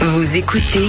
[0.00, 0.86] Vous écoutez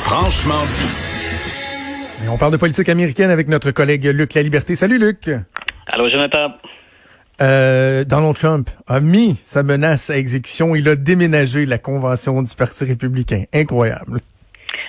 [0.00, 2.24] Franchement dit.
[2.24, 4.74] Et on parle de politique américaine avec notre collègue Luc La Liberté.
[4.74, 5.30] Salut Luc.
[5.86, 6.52] Allô Jonathan.
[7.40, 10.74] Euh, Donald Trump a mis sa menace à exécution.
[10.74, 13.44] Il a déménagé la convention du Parti républicain.
[13.52, 14.20] Incroyable.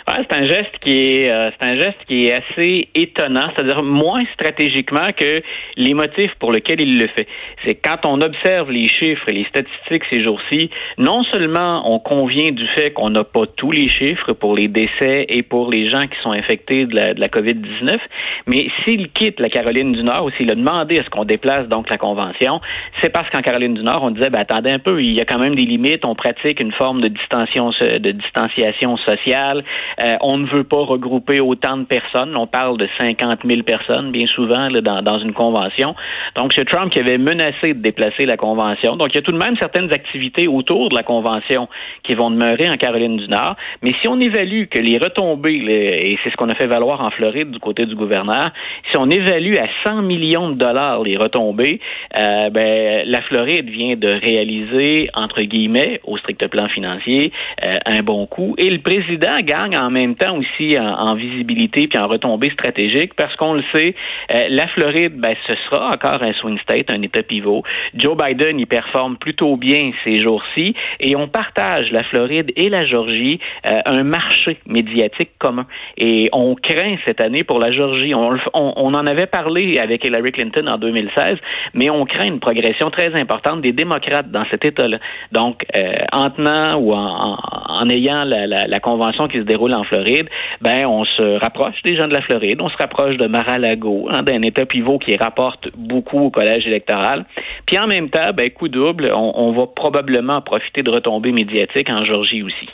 [0.08, 3.82] Ouais, c'est un geste qui est euh, c'est un geste qui est assez étonnant, c'est-à-dire
[3.82, 5.42] moins stratégiquement que
[5.78, 7.28] les motifs pour lesquels il le fait.
[7.66, 12.52] C'est quand on observe les chiffres et les statistiques ces jours-ci, non seulement on convient
[12.52, 16.02] du fait qu'on n'a pas tous les chiffres pour les décès et pour les gens
[16.02, 17.98] qui sont infectés de la, de la COVID-19,
[18.46, 21.68] mais s'il quitte la Caroline du Nord ou s'il a demandé à ce qu'on déplace
[21.68, 22.62] donc la convention,
[23.02, 25.26] c'est parce qu'en Caroline du Nord, on disait ben, attendez un peu, il y a
[25.26, 29.64] quand même des limites, on pratique une forme de distanciation de distanciation sociale.
[30.04, 32.36] Euh, on ne veut pas regrouper autant de personnes.
[32.36, 35.96] On parle de 50 000 personnes, bien souvent, dans, une convention.
[36.36, 38.96] Donc, c'est Trump qui avait menacé de déplacer la convention.
[38.96, 41.68] Donc, il y a tout de même certaines activités autour de la convention
[42.04, 43.56] qui vont demeurer en Caroline du Nord.
[43.82, 47.12] Mais si on évalue que les retombées, et c'est ce qu'on a fait valoir en
[47.12, 48.52] Floride du côté du gouverneur,
[48.92, 51.80] si on évalue à 100 millions de dollars les retombées,
[52.18, 57.32] euh, ben, la Floride vient de réaliser, entre guillemets, au strict plan financier,
[57.66, 58.56] euh, un bon coup.
[58.58, 63.36] Et le président gagne en même temps aussi en, visibilité puis en retombée stratégique parce
[63.36, 63.96] qu'on le sait,
[64.34, 67.64] euh, la Floride, ben, ce sera encore un swing state, un État pivot.
[67.94, 72.86] Joe Biden, il performe plutôt bien ces jours-ci et on partage la Floride et la
[72.86, 75.66] Georgie euh, un marché médiatique commun.
[75.98, 78.14] Et on craint cette année pour la Georgie.
[78.14, 81.36] On, on, en avait parlé avec Hillary Clinton en 2016,
[81.74, 84.98] mais on craint une progression très importante des démocrates dans cet État-là.
[85.32, 89.75] Donc, euh, en tenant ou en, en, ayant la, la, la convention qui se déroule
[89.76, 90.30] en Floride,
[90.62, 94.24] ben on se rapproche des gens de la Floride, on se rapproche de Mar-a-Lago, hein,
[94.24, 97.26] d'un État pivot qui rapporte beaucoup au collège électoral.
[97.66, 101.90] Puis en même temps, ben coup double, on, on va probablement profiter de retombées médiatiques
[101.90, 102.70] en Georgie aussi.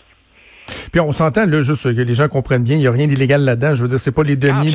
[0.91, 3.43] Puis on s'entend là juste que les gens comprennent bien, il y a rien d'illégal
[3.43, 3.75] là-dedans.
[3.75, 4.71] Je veux dire, c'est pas les deniers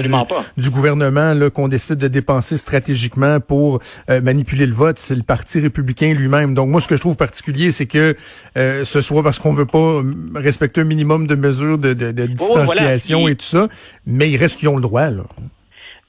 [0.56, 3.80] du, gouvernement là qu'on décide de dépenser stratégiquement pour
[4.10, 6.54] euh, manipuler le vote, c'est le Parti républicain lui-même.
[6.54, 8.16] Donc moi, ce que je trouve particulier, c'est que
[8.56, 10.02] euh, ce soit parce qu'on veut pas
[10.34, 13.68] respecter un minimum de mesures de, de, de distanciation et tout ça,
[14.06, 15.24] mais il reste qu'ils ont le droit là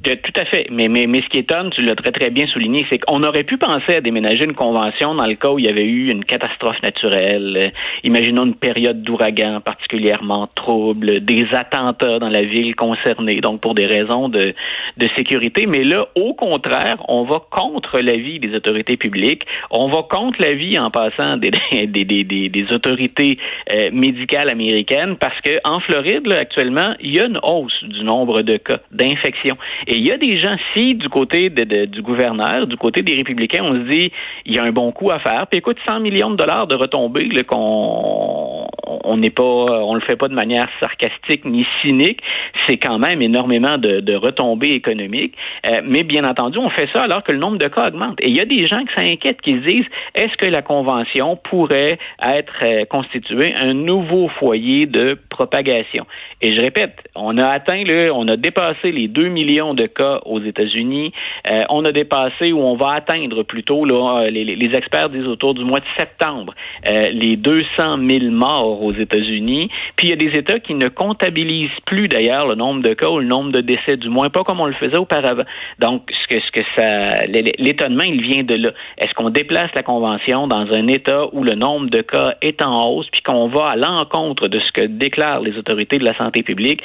[0.03, 0.67] tout à fait.
[0.71, 3.43] Mais, mais, mais ce qui étonne, tu l'as très, très bien souligné, c'est qu'on aurait
[3.43, 6.23] pu penser à déménager une convention dans le cas où il y avait eu une
[6.23, 7.57] catastrophe naturelle.
[7.57, 7.69] Euh,
[8.03, 13.87] imaginons une période d'ouragan particulièrement trouble, des attentats dans la ville concernée, donc pour des
[13.87, 14.53] raisons de,
[14.97, 15.65] de sécurité.
[15.65, 19.43] Mais là, au contraire, on va contre l'avis des autorités publiques.
[19.71, 21.51] On va contre l'avis, en passant, des,
[21.87, 23.39] des, des, des, des autorités
[23.73, 28.03] euh, médicales américaines parce que en Floride, là, actuellement, il y a une hausse du
[28.03, 29.57] nombre de cas d'infection.
[29.87, 33.13] Et il y a des gens, si du côté de, du gouverneur, du côté des
[33.13, 34.11] républicains, on se dit,
[34.45, 36.75] il y a un bon coup à faire, puis écoute, 100 millions de dollars de
[36.75, 38.67] retombées qu'on
[39.03, 42.19] on n'est pas, on le fait pas de manière sarcastique ni cynique.
[42.67, 45.35] C'est quand même énormément de, retombées économiques.
[45.67, 48.19] Euh, mais bien entendu, on fait ça alors que le nombre de cas augmente.
[48.21, 51.37] Et il y a des gens qui s'inquiètent, qui se disent est-ce que la convention
[51.37, 56.05] pourrait être euh, constituée un nouveau foyer de propagation?
[56.41, 60.19] Et je répète, on a atteint le, on a dépassé les 2 millions de cas
[60.25, 61.13] aux États-Unis.
[61.49, 65.53] Euh, on a dépassé ou on va atteindre plutôt là, les, les experts disent autour
[65.53, 66.53] du mois de septembre
[66.85, 69.69] les 200 000 morts aux États-Unis.
[69.95, 73.09] Puis il y a des États qui ne comptabilisent plus d'ailleurs le nombre de cas
[73.09, 75.43] ou le nombre de décès, du moins pas comme on le faisait auparavant.
[75.79, 78.71] Donc, ce que, ce que ça, l'étonnement, il vient de là.
[78.97, 82.87] Est-ce qu'on déplace la convention dans un État où le nombre de cas est en
[82.87, 86.43] hausse, puis qu'on va à l'encontre de ce que déclarent les autorités de la santé
[86.43, 86.81] publique?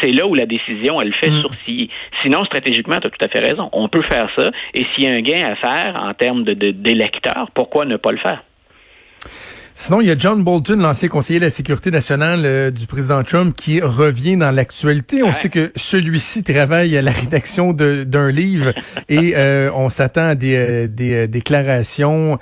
[0.00, 1.42] C'est là où la décision, elle fait mm.
[1.42, 1.88] sourciller.
[2.22, 3.68] Sinon, stratégiquement, tu as tout à fait raison.
[3.72, 6.54] On peut faire ça, et s'il y a un gain à faire en termes de
[6.70, 8.42] d'électeurs, pourquoi ne pas le faire?
[9.76, 13.24] Sinon, il y a John Bolton, l'ancien conseiller de la sécurité nationale euh, du président
[13.24, 15.24] Trump, qui revient dans l'actualité.
[15.24, 18.72] On sait que celui-ci travaille à la rédaction d'un livre
[19.08, 22.38] et euh, on s'attend à des, euh, des déclarations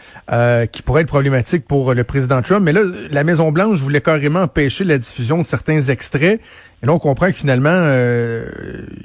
[0.73, 2.63] qui pourraient être problématiques pour le président Trump.
[2.63, 6.41] Mais là, la Maison-Blanche voulait carrément empêcher la diffusion de certains extraits.
[6.83, 7.87] Et là, on comprend que finalement,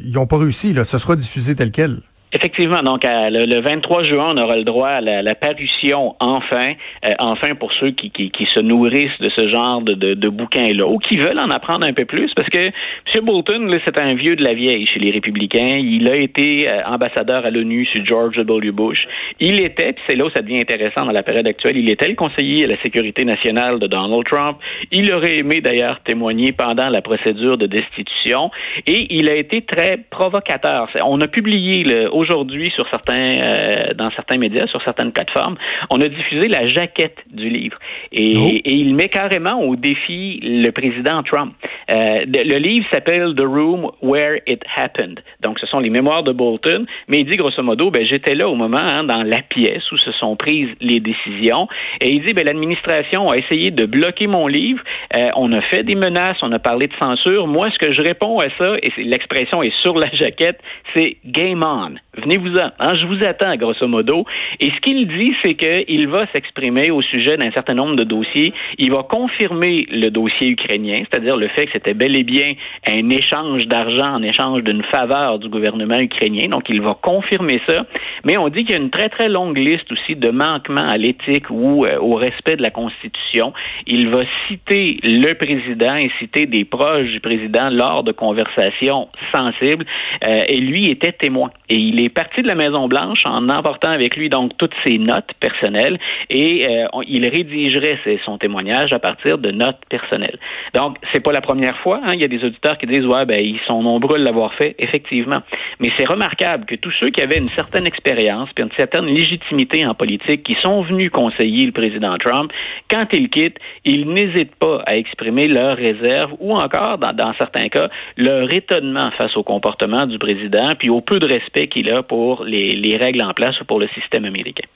[0.03, 0.73] ils n'ont pas réussi.
[0.73, 0.85] Là.
[0.85, 2.01] Ce sera diffusé tel quel.
[2.37, 6.73] Effectivement, donc le, 23 juin, on aura le droit à la, parution enfin,
[7.03, 10.85] euh, enfin pour ceux qui, qui, se nourrissent de ce genre de, de, de bouquins-là
[10.85, 13.25] ou qui veulent en apprendre un peu plus, parce que M.
[13.25, 15.77] Bolton, c'est un vieux de la vieille chez les républicains.
[15.79, 18.71] Il a été euh, ambassadeur à l'ONU sur George W.
[18.71, 19.07] Bush.
[19.39, 22.07] Il était, puis c'est là où ça devient intéressant dans la période actuelle, il était
[22.07, 24.59] le conseiller à la sécurité nationale de Donald Trump.
[24.91, 28.51] Il aurait aimé d'ailleurs témoigner pendant la procédure de destitution
[28.85, 30.87] et il a été très provocateur.
[31.03, 35.55] On a publié le, aujourd'hui sur certains, euh, dans certains médias, sur certaines plateformes,
[35.89, 37.77] on a diffusé la jaquette du livre
[38.11, 38.49] et, Oh.
[38.49, 41.53] et il met carrément au défi le président Trump.
[41.89, 45.21] Euh, le livre s'appelle The Room Where It Happened.
[45.41, 48.47] Donc, ce sont les mémoires de Bolton, mais il dit grosso modo, ben j'étais là
[48.49, 51.67] au moment hein, dans la pièce où se sont prises les décisions,
[52.01, 54.81] et il dit ben l'administration a essayé de bloquer mon livre.
[55.15, 57.47] Euh, on a fait des menaces, on a parlé de censure.
[57.47, 60.59] Moi, ce que je réponds à ça, et l'expression est sur la jaquette,
[60.95, 61.95] c'est game on.
[62.17, 62.71] Venez-vous-en.
[62.79, 64.25] Hein, je vous attends, grosso modo.
[64.59, 68.53] Et ce qu'il dit, c'est qu'il va s'exprimer au sujet d'un certain nombre de dossiers.
[68.79, 72.53] Il va confirmer le dossier ukrainien, c'est-à-dire le fait que c'était bel et bien
[72.87, 76.47] un échange d'argent en échange d'une faveur du gouvernement ukrainien.
[76.47, 77.85] Donc, il va confirmer ça.
[78.25, 80.97] Mais on dit qu'il y a une très, très longue liste aussi de manquements à
[80.97, 83.53] l'éthique ou euh, au respect de la Constitution.
[83.85, 89.85] Il va citer le président et citer des proches du président lors de conversations sensibles.
[90.27, 91.51] Euh, et lui était témoin.
[91.69, 95.31] Et il est parti de la Maison-Blanche en emportant avec lui donc toutes ses notes
[95.39, 95.99] personnelles
[96.29, 100.39] et euh, il rédigerait son témoignage à partir de notes personnelles.
[100.77, 102.01] Donc, c'est pas la première fois.
[102.03, 102.13] hein.
[102.13, 104.75] Il y a des auditeurs qui disent ouais, ben ils sont nombreux à l'avoir fait,
[104.77, 105.41] effectivement.
[105.79, 109.87] Mais c'est remarquable que tous ceux qui avaient une certaine expérience puis une certaine légitimité
[109.87, 112.51] en politique, qui sont venus conseiller le président Trump,
[112.91, 117.89] quand il quitte, ils n'hésitent pas à exprimer leurs réserves ou encore, dans, certains cas,
[118.15, 122.43] leur étonnement face au comportement du président puis au peu de respect qu'il a pour
[122.43, 124.67] les règles en place ou pour le système américain.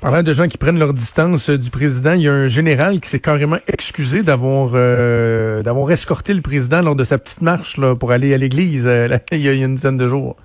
[0.00, 3.00] Parlant de gens qui prennent leur distance euh, du président, il y a un général
[3.00, 7.76] qui s'est carrément excusé d'avoir euh, d'avoir escorté le président lors de sa petite marche
[7.76, 10.36] là, pour aller à l'église euh, il y a une dizaine de jours.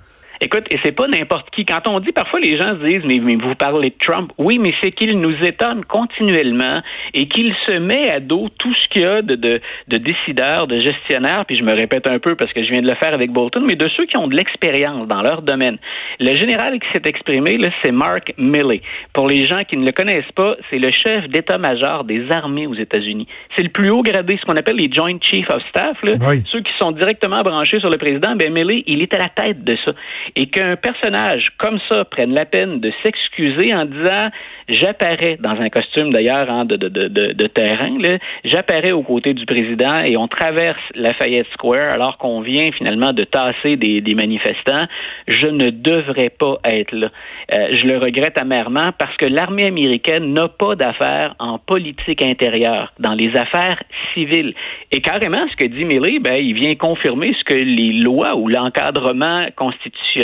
[0.41, 1.65] Écoute, et c'est pas n'importe qui.
[1.65, 4.31] Quand on dit, parfois les gens se disent, mais, mais vous parlez de Trump.
[4.37, 6.81] Oui, mais c'est qu'il nous étonne continuellement
[7.13, 10.67] et qu'il se met à dos tout ce qu'il y a de, de, de décideurs,
[10.67, 13.13] de gestionnaires, puis je me répète un peu parce que je viens de le faire
[13.13, 15.77] avec Bolton, mais de ceux qui ont de l'expérience dans leur domaine.
[16.19, 18.81] Le général qui s'est exprimé, là, c'est Mark Milley.
[19.13, 22.75] Pour les gens qui ne le connaissent pas, c'est le chef d'état-major des armées aux
[22.75, 23.27] États-Unis.
[23.55, 26.43] C'est le plus haut gradé, ce qu'on appelle les Joint Chiefs of Staff, là, Oui.
[26.51, 29.63] ceux qui sont directement branchés sur le président, ben Milley, il est à la tête
[29.63, 29.91] de ça.
[30.35, 34.29] Et qu'un personnage comme ça prenne la peine de s'excuser en disant
[34.69, 37.97] j'apparais dans un costume d'ailleurs hein, de, de, de, de, terrain,
[38.43, 43.23] j'apparais aux côtés du président et on traverse Lafayette Square alors qu'on vient finalement de
[43.23, 44.85] tasser des, des manifestants,
[45.27, 47.09] je ne devrais pas être là.
[47.53, 52.91] Euh, je le regrette amèrement parce que l'armée américaine n'a pas d'affaires en politique intérieure,
[52.99, 53.81] dans les affaires
[54.13, 54.53] civiles.
[54.91, 58.49] Et carrément, ce que dit Milley, ben, il vient confirmer ce que les lois ou
[58.49, 60.16] l'encadrement constitutionnel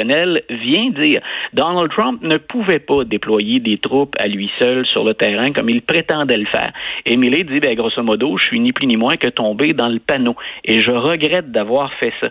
[0.49, 1.21] vient dire.
[1.53, 5.69] Donald Trump ne pouvait pas déployer des troupes à lui seul sur le terrain comme
[5.69, 6.71] il prétendait le faire.
[7.05, 9.99] Et dit, ben, grosso modo, je suis ni plus ni moins que tombé dans le
[9.99, 10.35] panneau.
[10.63, 12.29] Et je regrette d'avoir fait ça.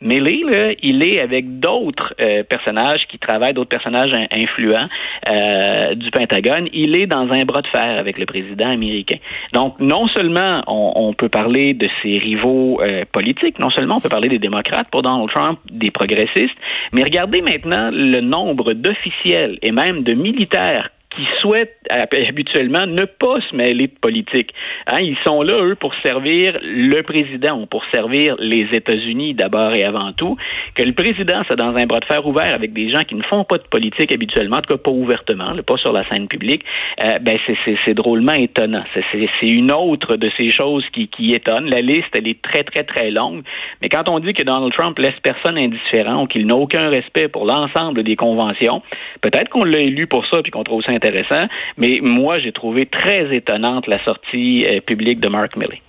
[0.00, 4.86] Milley, là, il est avec d'autres euh, personnages qui travaillent, d'autres personnages in- influents
[5.28, 6.68] euh, du Pentagone.
[6.72, 9.16] Il est dans un bras de fer avec le président américain.
[9.52, 14.00] Donc, non seulement on, on peut parler de ses rivaux euh, politiques, non seulement on
[14.00, 16.56] peut parler des démocrates pour Donald Trump, des progressistes,
[16.92, 23.04] mais regardez maintenant le nombre d'officiels et même de militaires qui souhaitent hab- habituellement ne
[23.04, 24.54] pas se mêler de politique.
[24.86, 29.74] Hein, ils sont là, eux, pour servir le président ou pour servir les États-Unis d'abord
[29.74, 30.36] et avant tout.
[30.76, 33.22] Que le président soit dans un bras de fer ouvert avec des gens qui ne
[33.24, 36.64] font pas de politique habituellement, en tout cas pas ouvertement, pas sur la scène publique,
[37.02, 37.36] euh, ben
[37.84, 38.84] c'est, drôlement étonnant.
[38.94, 41.68] C'est une autre de ces choses qui, qui étonne.
[41.68, 43.42] La liste, elle est très, très, très longue.
[43.82, 47.26] Mais quand on dit que Donald Trump laisse personne indifférent ou qu'il n'a aucun respect
[47.28, 48.82] pour l'ensemble des conventions,
[49.20, 51.07] peut-être qu'on l'a élu pour ça puis qu'on trouve ça intéressant,
[51.76, 55.80] mais moi, j'ai trouvé très étonnante la sortie euh, publique de Mark Milley.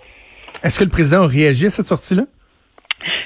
[0.64, 2.24] Est-ce que le président a réagi à cette sortie-là?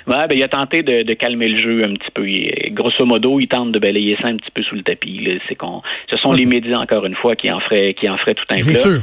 [0.05, 2.27] Ouais, ben, il a tenté de, de calmer le jeu un petit peu.
[2.29, 5.27] Il- grosso modo, il tente de balayer ça un petit peu sous le tapis.
[5.47, 5.81] C'est qu'on,
[6.11, 8.55] ce sont les médias, encore une fois, qui en feraient, qui en feraient tout un
[8.57, 8.75] Bien plat.
[8.75, 9.01] sûr.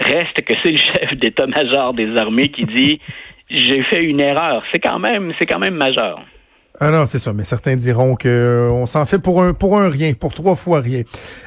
[0.00, 3.00] Reste que c'est le chef d'état-major des armées qui dit
[3.50, 4.62] j'ai fait une erreur.
[4.72, 6.24] C'est quand même, c'est quand même majeur.
[6.82, 9.78] Ah non, c'est ça, mais certains diront que euh, on s'en fait pour un pour
[9.78, 11.02] un rien, pour trois fois rien.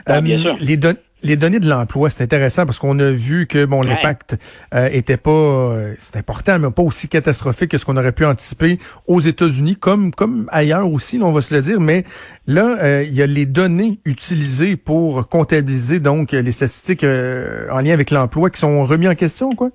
[0.05, 0.55] Ah, bien sûr.
[0.59, 4.35] Les, don- les données de l'emploi, c'est intéressant parce qu'on a vu que bon l'impact
[4.75, 8.25] euh, était pas euh, c'est important, mais pas aussi catastrophique que ce qu'on aurait pu
[8.25, 11.79] anticiper aux États-Unis, comme comme ailleurs aussi, on va se le dire.
[11.79, 12.03] Mais
[12.45, 17.79] là, euh, il y a les données utilisées pour comptabiliser donc les statistiques euh, en
[17.79, 19.71] lien avec l'emploi qui sont remis en question, quoi?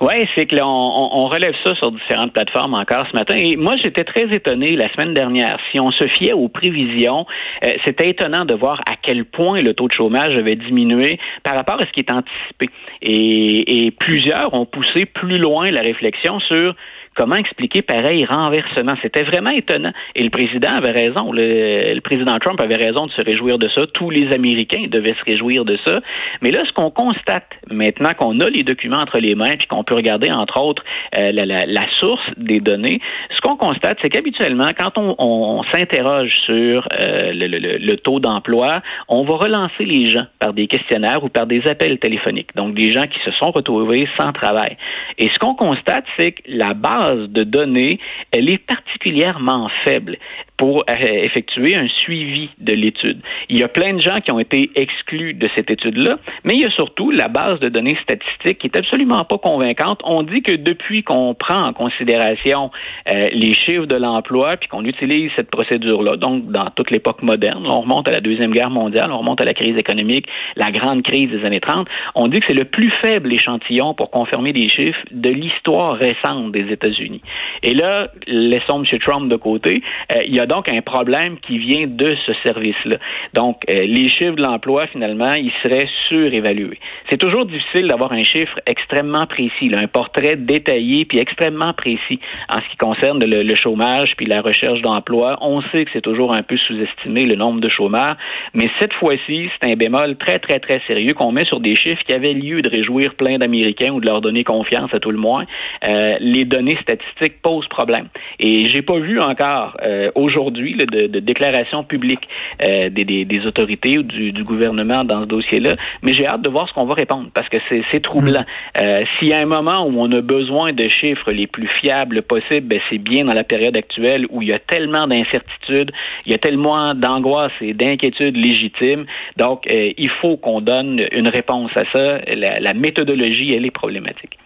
[0.00, 3.34] Oui, c'est que là, on, relève ça sur différentes plateformes encore ce matin.
[3.36, 5.58] Et moi, j'étais très étonné la semaine dernière.
[5.70, 7.26] Si on se fiait aux prévisions,
[7.64, 11.54] euh, c'était étonnant de voir à quel point le taux de chômage avait diminué par
[11.54, 12.68] rapport à ce qui est anticipé.
[13.02, 16.74] Et plusieurs ont poussé plus loin la réflexion sur
[17.16, 18.92] comment expliquer pareil renversement?
[19.02, 19.92] C'était vraiment étonnant.
[20.14, 21.32] Et le président avait raison.
[21.32, 23.86] Le, président Trump avait raison de se réjouir de ça.
[23.94, 26.00] Tous les Américains devaient se réjouir de ça.
[26.42, 29.82] Mais là, ce qu'on constate maintenant qu'on a les documents entre les mains, puis qu'on
[29.82, 30.84] peut regarder, entre autres,
[31.18, 33.00] euh, la, source des données,
[33.34, 38.82] ce qu'on constate, c'est qu'habituellement, quand on, s'interroge sur euh, le, le, le, taux d'emploi,
[39.08, 42.54] on va relancer les gens par des questionnaires ou par des appels téléphoniques.
[42.54, 44.76] Donc, des gens qui se sont retrouvés sans travail.
[45.18, 47.98] Et ce qu'on constate, c'est que la base de données,
[48.32, 50.18] elle est particulièrement faible
[50.56, 53.20] pour euh, effectuer un suivi de l'étude.
[53.48, 56.62] Il y a plein de gens qui ont été exclus de cette étude-là, mais il
[56.62, 60.00] y a surtout la base de données statistiques qui est absolument pas convaincante.
[60.04, 62.70] On dit que depuis qu'on prend en considération
[63.08, 67.66] euh, les chiffres de l'emploi puis qu'on utilise cette procédure-là, donc dans toute l'époque moderne,
[67.68, 71.02] on remonte à la Deuxième Guerre mondiale, on remonte à la crise économique, la grande
[71.02, 74.68] crise des années 30, on dit que c'est le plus faible échantillon pour confirmer des
[74.68, 77.20] chiffres de l'histoire récente des États-Unis.
[77.62, 78.98] Et là, laissons M.
[79.00, 79.82] Trump de côté,
[80.14, 82.96] euh, donc un problème qui vient de ce service-là.
[83.34, 86.78] Donc, euh, les chiffres de l'emploi, finalement, ils seraient surévalués.
[87.10, 92.18] C'est toujours difficile d'avoir un chiffre extrêmement précis, là, un portrait détaillé puis extrêmement précis
[92.48, 95.38] en ce qui concerne le, le chômage puis la recherche d'emploi.
[95.40, 98.16] On sait que c'est toujours un peu sous-estimé le nombre de chômeurs,
[98.54, 102.02] mais cette fois-ci, c'est un bémol très, très, très sérieux qu'on met sur des chiffres
[102.06, 105.18] qui avaient lieu de réjouir plein d'Américains ou de leur donner confiance à tout le
[105.18, 105.44] moins.
[105.88, 108.08] Euh, les données statistiques posent problème.
[108.38, 112.28] Et j'ai pas vu encore euh, aujourd'hui aujourd'hui de, de déclarations publiques
[112.62, 116.42] euh, des, des, des, autorités ou du, du, gouvernement dans ce dossier-là, mais j'ai hâte
[116.42, 118.42] de voir ce qu'on va répondre parce que c'est troublant.
[118.42, 118.80] Mm.
[118.80, 122.22] Euh, S'il y a un moment où on a besoin de chiffres les plus fiables
[122.22, 125.90] possibles, ben c'est bien dans la période actuelle où il y a tellement d'incertitudes,
[126.26, 129.06] il y a tellement d'angoisse et d'inquiétudes légitimes.
[129.36, 132.18] Donc, euh, il faut qu'on donne une réponse à ça.
[132.34, 134.38] La, la méthodologie, elle est problématique.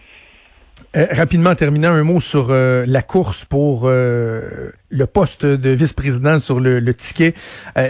[0.95, 5.69] Euh, rapidement, en terminant, un mot sur euh, la course pour euh, le poste de
[5.69, 7.33] vice-président sur le, le ticket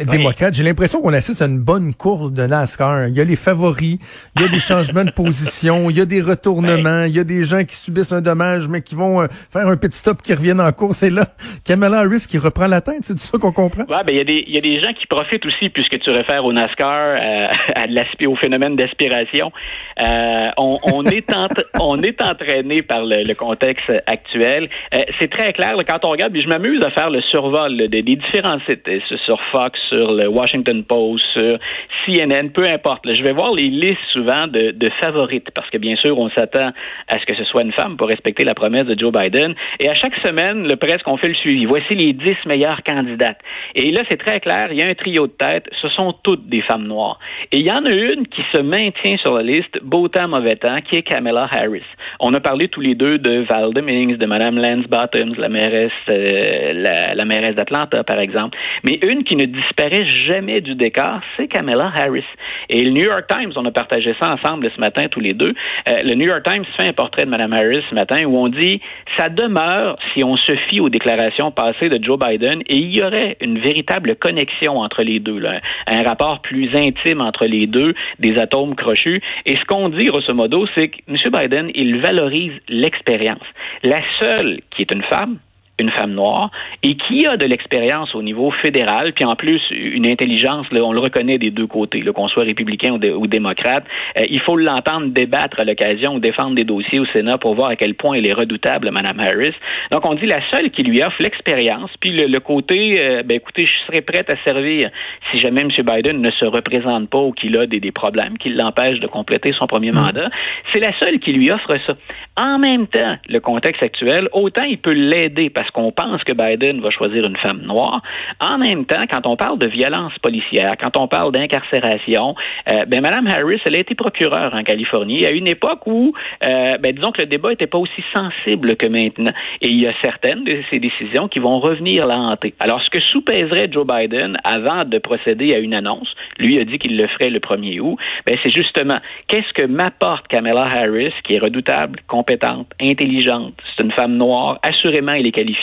[0.09, 0.53] démocrate.
[0.53, 3.07] J'ai l'impression qu'on assiste à une bonne course de NASCAR.
[3.07, 3.97] Il y a les favoris,
[4.35, 7.23] il y a des changements de position, il y a des retournements, il y a
[7.23, 10.61] des gens qui subissent un dommage, mais qui vont faire un petit stop, qui reviennent
[10.61, 11.03] en course.
[11.03, 11.25] Et là,
[11.65, 13.83] Kamala Harris qui reprend la tête, c'est ça qu'on comprend?
[13.83, 15.99] Ouais, ben il y, a des, il y a des gens qui profitent aussi, puisque
[15.99, 17.17] tu réfères au NASCAR,
[17.75, 17.85] à
[18.27, 19.51] au phénomène d'aspiration.
[19.99, 21.31] on, on, est
[21.79, 24.69] on est entraîné par le, le contexte actuel.
[24.93, 27.77] Euh, c'est très clair là, quand on regarde, puis je m'amuse à faire le survol
[27.89, 31.57] des, différents sites, euh, sur Fox, sur le Washington Post, sur
[32.05, 33.03] CNN, peu importe.
[33.05, 36.71] Je vais voir les listes souvent de, de favorites, parce que bien sûr, on s'attend
[37.07, 39.53] à ce que ce soit une femme pour respecter la promesse de Joe Biden.
[39.79, 41.65] Et à chaque semaine, le presque, on fait le suivi.
[41.65, 43.39] Voici les dix meilleures candidates.
[43.75, 46.47] Et là, c'est très clair, il y a un trio de tête, ce sont toutes
[46.47, 47.19] des femmes noires.
[47.51, 50.55] Et il y en a une qui se maintient sur la liste, beau temps, mauvais
[50.55, 51.83] temps, qui est Kamala Harris.
[52.19, 55.91] On a parlé tous les deux de Val Demings, de Mme Lance Bottoms, la mairesse,
[56.09, 58.57] euh, la, la, mairesse d'Atlanta, par exemple.
[58.83, 62.25] Mais une qui ne disparaît jamais du décor, c'est Kamala Harris.
[62.69, 65.53] Et le New York Times, on a partagé ça ensemble ce matin tous les deux.
[65.87, 68.47] Euh, le New York Times fait un portrait de Mme Harris ce matin où on
[68.47, 68.81] dit
[69.17, 73.03] ça demeure si on se fie aux déclarations passées de Joe Biden et il y
[73.03, 77.93] aurait une véritable connexion entre les deux, là, un rapport plus intime entre les deux,
[78.19, 79.21] des atomes crochus.
[79.45, 81.15] Et ce qu'on dit grosso modo, c'est que M.
[81.31, 83.45] Biden, il valorise l'expérience.
[83.83, 85.37] La seule qui est une femme,
[85.81, 86.49] une femme noire,
[86.83, 90.93] et qui a de l'expérience au niveau fédéral, puis en plus une intelligence, là, on
[90.93, 93.83] le reconnaît des deux côtés, qu'on soit républicain ou, ou démocrate,
[94.17, 97.69] euh, il faut l'entendre débattre à l'occasion ou défendre des dossiers au Sénat pour voir
[97.69, 99.55] à quel point elle est redoutable, Mme Harris.
[99.91, 103.65] Donc on dit la seule qui lui offre l'expérience, puis le, côté, euh, ben écoutez,
[103.65, 104.89] je serais prête à servir
[105.31, 105.69] si jamais M.
[105.69, 109.53] Biden ne se représente pas ou qu'il a des, des problèmes qui l'empêchent de compléter
[109.57, 110.29] son premier mandat.
[110.71, 111.93] C'est la seule qui lui offre ça.
[112.39, 116.81] En même temps, le contexte actuel, autant il peut l'aider parce qu'on pense que Biden
[116.81, 118.01] va choisir une femme noire?
[118.39, 122.35] En même temps, quand on parle de violence policière, quand on parle d'incarcération,
[122.69, 126.13] euh, ben Mme Harris, elle a été procureure en Californie à une époque où,
[126.43, 129.31] euh, ben, disons que le débat n'était pas aussi sensible que maintenant.
[129.61, 132.53] Et il y a certaines de ces décisions qui vont revenir la hanter.
[132.59, 136.09] Alors, ce que sous-pèserait Joe Biden avant de procéder à une annonce,
[136.39, 138.97] lui a dit qu'il le ferait le 1er août, ben, c'est justement
[139.27, 145.13] qu'est-ce que m'apporte Kamala Harris, qui est redoutable, compétente, intelligente, c'est une femme noire, assurément
[145.13, 145.60] elle est qualifiée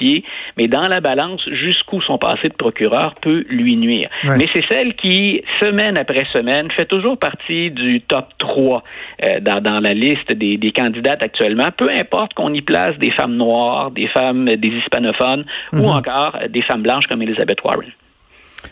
[0.57, 4.09] mais dans la balance, jusqu'où son passé de procureur peut lui nuire.
[4.25, 8.83] Mais c'est celle qui, semaine après semaine, fait toujours partie du top 3
[9.25, 13.11] euh, dans, dans, la liste des, des, candidates actuellement, peu importe qu'on y place des
[13.13, 15.87] femmes noires, des femmes, des hispanophones ou mhm.
[15.87, 17.91] encore des femmes blanches comme Elizabeth Warren.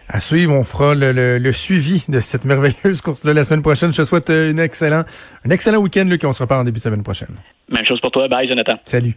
[0.09, 3.93] À suivre, on fera le, le, le suivi de cette merveilleuse course-là la semaine prochaine.
[3.93, 5.05] Je te souhaite une excellent,
[5.45, 7.35] un excellent week-end, Luc, et on se reparle en début de semaine prochaine.
[7.71, 8.29] Même chose pour toi.
[8.29, 8.79] Bye, Jonathan.
[8.85, 9.15] Salut.